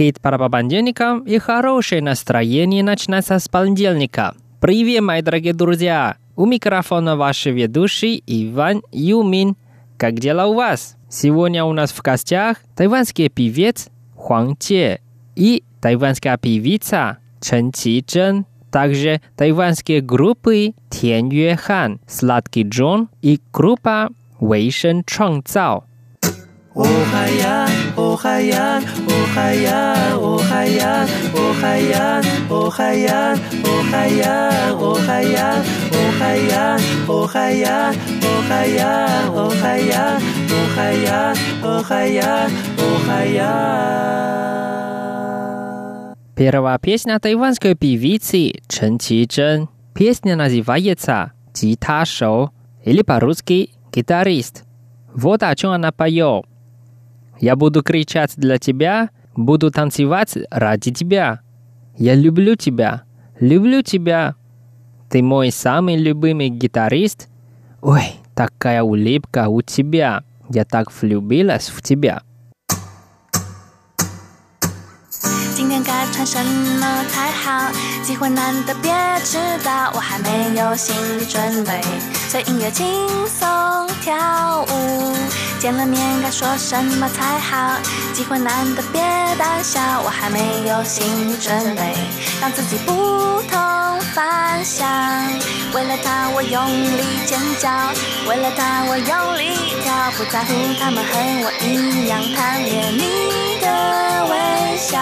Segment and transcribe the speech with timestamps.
[0.00, 4.34] Хит понедельникам и хорошее настроение начинается с понедельника.
[4.58, 6.16] Привет, мои дорогие друзья!
[6.36, 9.56] У микрофона ваш ведущий Иван Юмин.
[9.98, 10.96] Как дела у вас?
[11.10, 15.00] Сегодня у нас в гостях тайванский певец Хуан Че
[15.36, 24.08] и тайванская певица Чен Чи Чжэн, также тайванские группы Тян Юэхан, Сладкий Джон и группа
[24.38, 25.84] Вэй Шэн Чуан Цао.
[26.72, 44.30] Охаян, Охаян, Охаян, Охаян, Охаян, Охаян, Охаян, Охаян, Охаян, Охаян, Охаян, Охаян, Охаян, Охаян, Охаян.
[46.36, 49.68] Первая песня тайванской певицы Чен Чи Чжен.
[49.92, 52.52] Песня называется «Гиташо»
[52.84, 54.62] или по-русски «Гитарист».
[55.12, 56.46] Вот о чем она поет.
[57.40, 61.40] Я буду кричать для тебя, буду танцевать ради тебя.
[61.96, 63.02] Я люблю тебя,
[63.40, 64.34] люблю тебя.
[65.08, 67.28] Ты мой самый любимый гитарист.
[67.80, 68.02] Ой,
[68.34, 70.22] такая улыбка у тебя.
[70.50, 72.22] Я так влюбилась в тебя.
[76.24, 77.70] 什么才好？
[78.02, 78.92] 机会难得，别
[79.24, 81.80] 迟到，我还没有心理准备。
[82.28, 82.86] 随音乐轻
[83.26, 85.16] 松跳舞，
[85.58, 87.78] 见了面该说什么才好？
[88.12, 89.00] 机会难得，别
[89.38, 91.94] 胆小，我还没有心理准备，
[92.40, 94.86] 让自己不同凡响。
[95.72, 97.70] 为了他，我用力尖叫；
[98.28, 101.10] 为了他，我用力跳，不在乎他们和
[101.44, 104.98] 我一样贪恋你的微笑。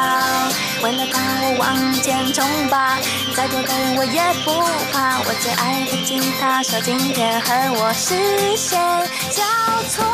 [0.83, 2.99] 为了他，我往前冲吧！
[3.35, 4.53] 再多的人我也不
[4.93, 5.19] 怕。
[5.27, 8.15] 我最爱的吉他手，今天和我视
[8.57, 8.79] 线
[9.35, 9.43] 交
[9.91, 10.07] 错，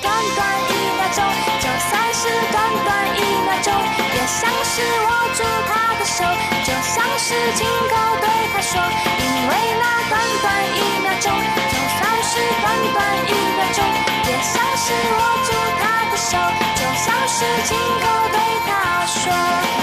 [0.00, 0.40] 短短
[0.70, 1.26] 一秒钟，
[1.58, 3.74] 就算是短短一秒钟，
[4.14, 4.78] 也像是
[5.10, 6.22] 握住他的手，
[6.62, 8.78] 就像是亲口对他说。
[8.78, 13.82] 因为那短短一秒钟，就算是短短一秒钟，
[14.30, 15.50] 也像是握住
[15.82, 16.38] 他的手，
[16.78, 18.38] 就像是亲口对
[18.70, 18.70] 他
[19.06, 19.81] 说。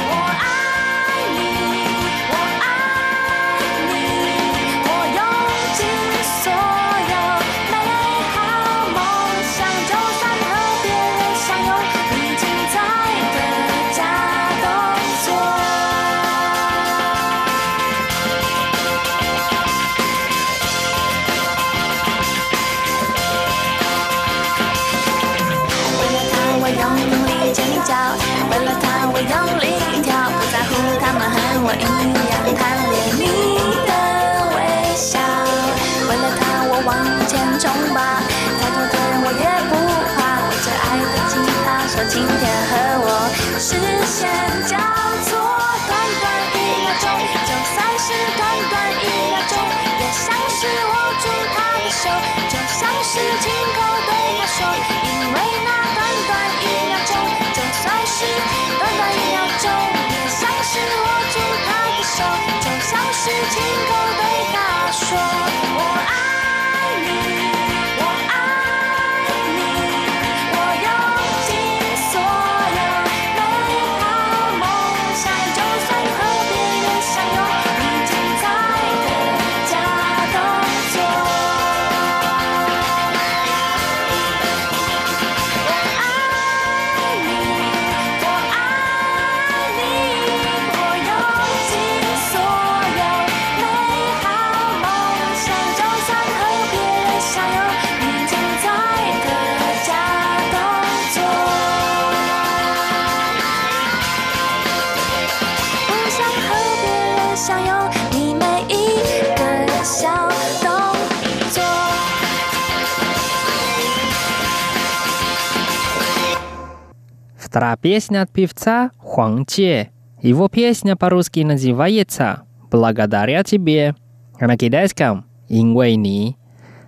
[117.49, 119.89] Вторая песня от певца Хуан Че.
[120.21, 123.95] Его песня по-русски называется «Благодаря тебе»,
[124.39, 126.37] на китайском «Инвейни».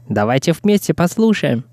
[0.07, 1.65] Давайте вместе послушаем.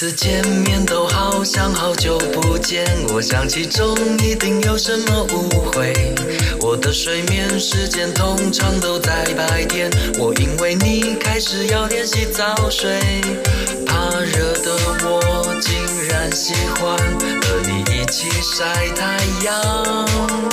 [0.00, 3.94] 次见面都好像好久不见，我想其中
[4.24, 5.92] 一定有什么误会。
[6.62, 12.98] 我的睡眠时间通常都在白天，我因为你开始要练习早睡。
[13.84, 14.74] 怕热的
[15.04, 15.74] 我竟
[16.08, 20.49] 然喜欢和你一起晒太阳。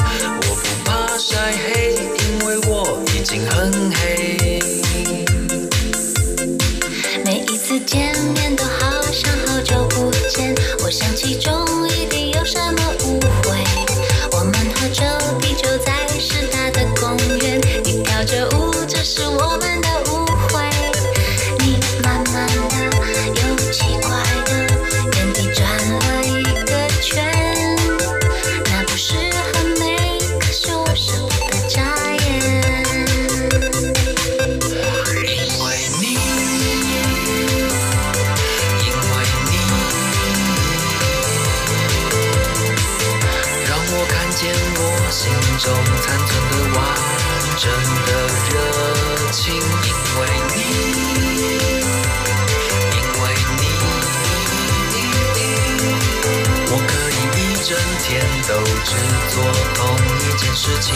[58.09, 58.95] 天都只
[59.33, 59.43] 做
[59.75, 59.83] 同
[60.15, 60.95] 一件事情。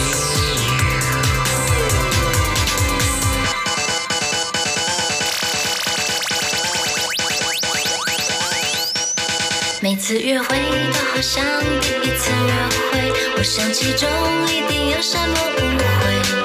[9.82, 10.56] 每次约会
[10.92, 11.44] 都好像
[11.82, 12.52] 第一次约
[12.90, 14.08] 会，我想其中
[14.46, 16.41] 一定有什么误会。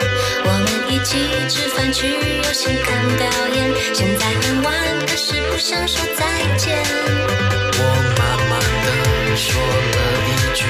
[0.97, 1.15] 一起
[1.47, 4.73] 吃饭去游戏看表演，现在很晚，
[5.05, 6.25] 可是不想说再
[6.57, 6.75] 见。
[7.77, 7.81] 我
[8.17, 8.87] 慢慢的
[9.35, 10.65] 说了一句，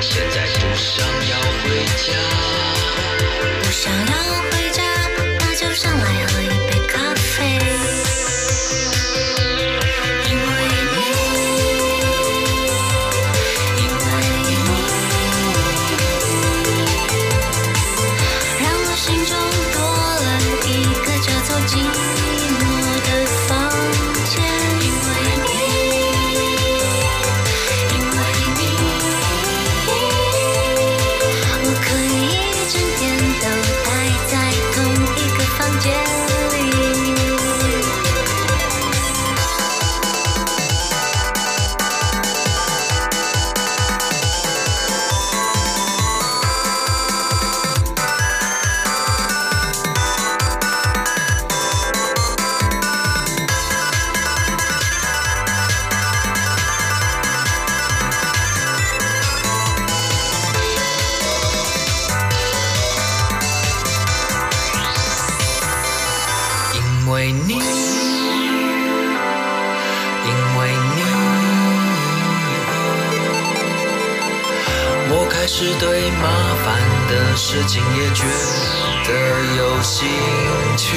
[0.00, 1.34] 现在不想要
[1.64, 1.66] 回
[1.98, 2.14] 家。
[3.60, 4.14] 不想要
[4.52, 4.78] 回家，
[5.40, 6.31] 那就上来喝
[77.54, 78.24] 事情也觉
[79.04, 80.08] 得有兴
[80.78, 80.96] 趣。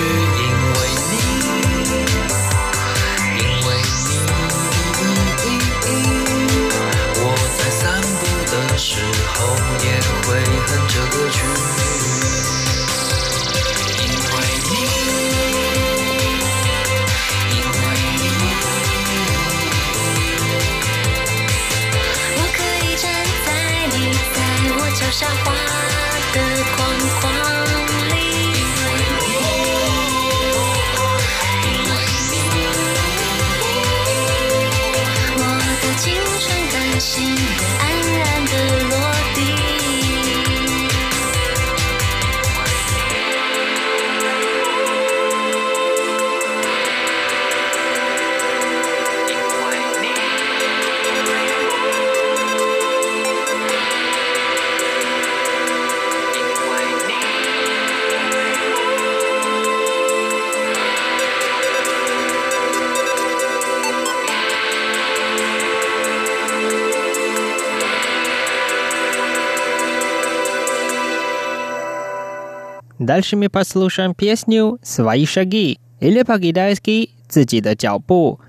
[73.06, 78.40] Дальше мы послушаем песню «Свои шаги» или по-китайски «Зиди да дяобу».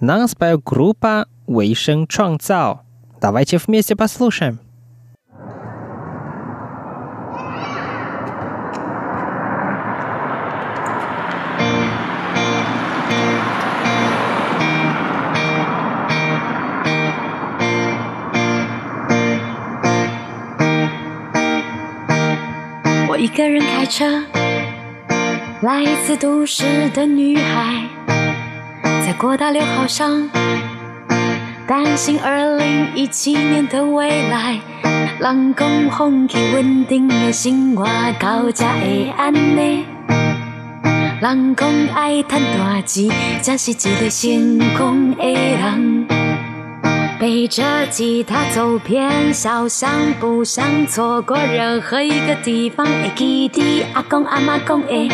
[0.00, 2.80] Нас поет группа «Вэйшэн Чуангцао».
[3.20, 4.58] Давайте вместе послушаем.
[23.36, 24.24] 个人开车，
[25.60, 27.84] 来自都市的女孩，
[29.04, 30.30] 在国道六号上，
[31.66, 34.58] 担心二零一七年的未来。
[35.20, 37.84] 人讲风气稳定的生活，
[38.18, 39.84] 到这会安尼。
[41.20, 43.10] 人讲爱赚大钱，
[43.42, 45.95] 才是一个成功的人。
[47.18, 52.86] 背着吉他走遍小巷，不想错过任何一个地方。
[52.86, 55.10] 会记得阿公阿妈讲的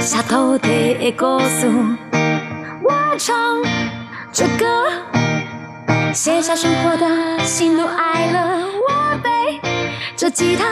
[0.00, 1.70] 下土地的故事。
[2.82, 3.36] 我唱
[4.32, 4.64] 这歌，
[6.14, 8.66] 写下生活的喜怒哀乐。
[8.88, 9.60] 我背
[10.16, 10.64] 着吉他，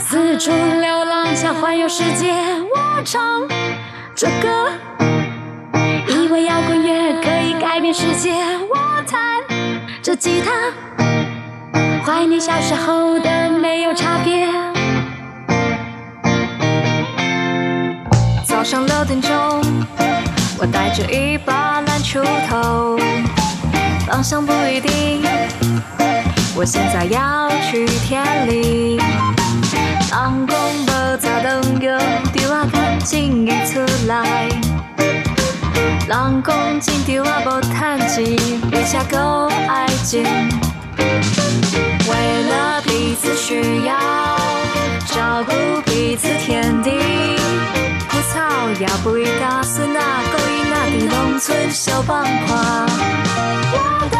[0.00, 2.32] 四处流浪，想环游世界。
[2.74, 3.46] 我唱
[4.16, 4.72] 这歌，
[6.08, 6.85] 以为摇滚乐
[7.60, 8.32] 改变世界。
[8.70, 9.20] 我弹
[10.02, 10.50] 着吉他，
[12.04, 14.46] 怀念小时候的没有差别。
[18.44, 19.30] 早上六点钟，
[20.58, 22.98] 我带着一把篮球头，
[24.06, 25.22] 方向不一定。
[26.56, 31.98] 我现在要去田里，人讲无早灯用，
[32.32, 34.48] 对我较紧伊出来。
[36.08, 38.16] 人讲钱对我无趁钱，
[38.72, 39.16] 而且够
[39.68, 40.22] 爱情。
[42.08, 42.12] 为
[42.48, 43.90] 了彼此需要，
[45.06, 45.52] 照顾
[45.82, 46.90] 彼此天地。
[48.08, 48.34] 枯草
[48.78, 50.00] 也不会打孙啊，
[50.32, 52.86] 狗伊那伫农村小帮花。
[53.72, 53.74] 我
[54.10, 54.16] 的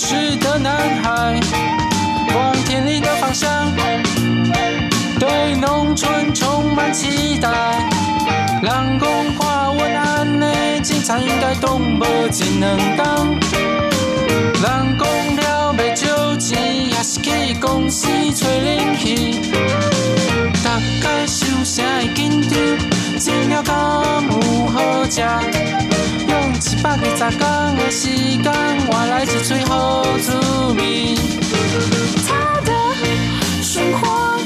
[0.00, 1.38] 市的男孩，
[2.34, 3.70] 往田里的方向，
[5.18, 7.50] 对农村充满期待。
[8.62, 10.46] 人讲看阮安尼，
[10.82, 12.78] 凊彩应该当无真两。
[14.62, 15.04] 人讲
[15.36, 16.06] 了要借
[16.38, 19.38] 钱，也是去公司找冷气。
[20.64, 22.58] 大概收啥会紧张，
[23.20, 25.20] 钱了敢有好食？
[26.26, 27.38] 用一百二十天
[27.76, 28.08] 的时
[28.40, 28.50] 间，
[28.88, 30.32] 换来一嘴好滋
[30.72, 31.14] 味。
[32.26, 32.30] 他
[32.64, 32.72] 的
[33.60, 34.40] 生活，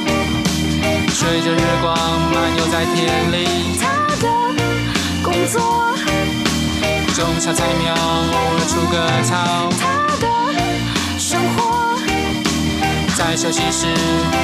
[1.12, 1.96] 随着日光
[2.32, 3.46] 漫游在田里，
[3.80, 3.84] 他
[4.20, 4.26] 的
[5.22, 5.94] 工作，
[7.14, 9.70] 种下菜苗，偶尔除个草。
[9.78, 9.84] 他
[10.18, 10.26] 的
[11.16, 11.96] 生活，
[13.16, 13.86] 在休息时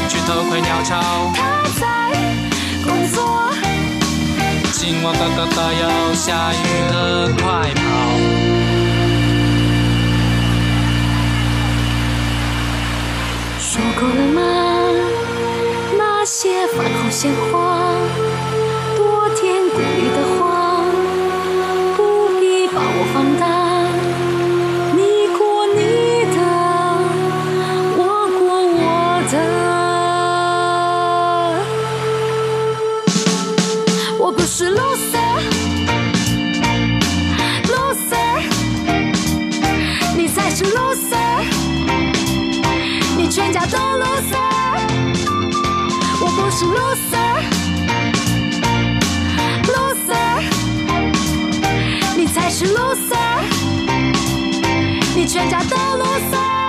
[0.09, 1.33] 去偷窥鸟巢。
[1.35, 1.83] 他在
[4.81, 6.57] 青蛙嘎嘎嘎要下雨
[6.91, 7.45] 了，快
[7.75, 7.81] 跑！
[13.61, 14.41] 说够了吗？
[15.99, 17.93] 那些饭后闲话，
[55.33, 56.60] 全家都啰嗦。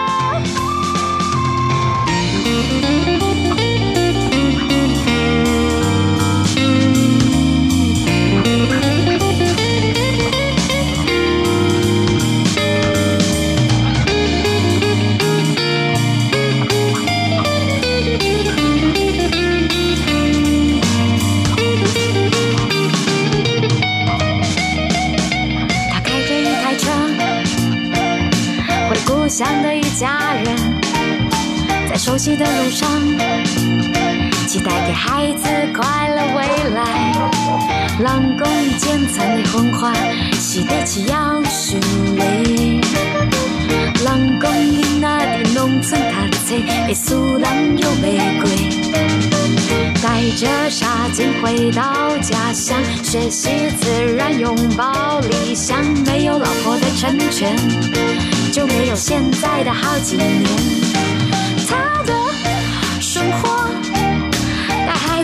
[32.42, 32.90] 的路上，
[34.48, 36.40] 期待给孩子快乐未
[36.72, 36.80] 来。
[38.00, 38.06] 人
[38.36, 38.44] 讲
[38.80, 39.94] 简餐的文化
[40.40, 41.80] 是得起要训
[42.16, 42.82] 练。
[44.04, 46.16] 人讲囡仔伫农村读
[46.48, 46.56] 册，
[46.88, 48.50] 会使人有玫瑰。
[50.02, 55.78] 带着纱巾回到家乡，学习自然，拥抱理想。
[56.08, 57.56] 没有老婆的成全，
[58.52, 60.81] 就没有现在的好几年。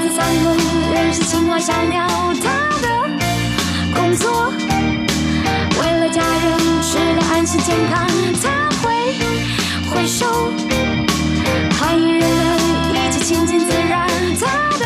[0.09, 0.55] 散步，
[0.93, 2.07] 认识青蛙小鸟。
[2.43, 2.45] 他
[2.81, 2.87] 的
[3.93, 4.51] 工作
[5.81, 8.07] 为了家人，吃得安心，健康，
[8.41, 8.85] 他会
[9.89, 10.51] 回首。
[11.79, 14.07] 欢迎人们一起亲近自然，
[14.39, 14.45] 他
[14.77, 14.85] 的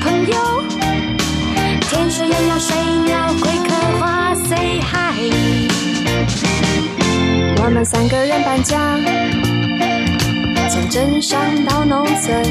[0.00, 0.62] 朋友，
[1.82, 4.92] 天使、鸳鸯、水鸟、龟壳花，say hi。
[7.60, 8.96] 我们三个人搬家，
[10.70, 12.42] 从镇上到农村，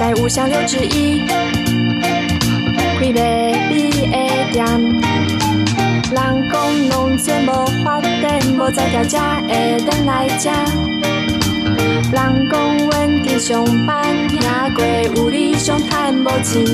[0.00, 4.16] 在五香六之一，开卖米的
[4.50, 4.64] 店。
[6.10, 10.48] 人讲农村无发展，无在条食会转来吃。
[12.10, 14.02] 人讲稳定上班，
[14.40, 14.82] 行过
[15.16, 16.64] 有理想赚无钱。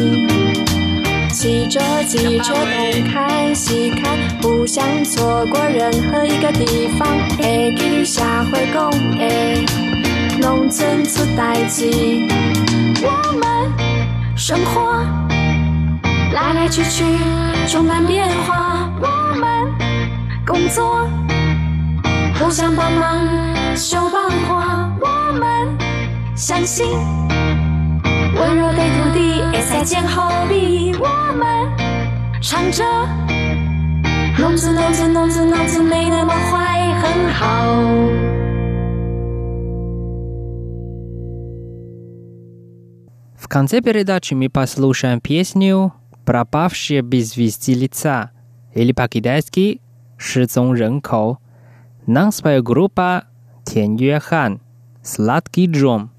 [1.32, 7.08] 骑着机车东看西看，不想错过任何一个地方。
[7.38, 9.85] 会记得社会讲的
[10.38, 11.90] 农村出代志，
[13.02, 13.72] 我们
[14.36, 15.02] 生活
[16.32, 17.04] 来来去去
[17.66, 18.90] 充满变化。
[19.00, 19.72] 我们
[20.46, 21.08] 工作
[22.38, 24.90] 互相帮忙，手帮花。
[25.00, 25.76] 我们
[26.36, 26.86] 相信。
[28.38, 31.42] 温柔的土地也再见后比我们
[32.42, 32.84] 唱着
[34.38, 38.45] 农村农村农村农村没那么坏，很好。
[43.46, 48.32] В конце передачи мы послушаем песню «Пропавшие без вести лица»
[48.74, 49.80] или по-китайски
[50.18, 51.38] «Шицун Ренкоу».
[52.08, 53.26] Нам споет группа
[53.64, 54.60] Тянь Юэхан
[55.00, 56.10] «Сладкий джом».